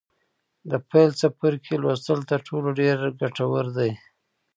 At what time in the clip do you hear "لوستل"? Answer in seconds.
1.83-2.19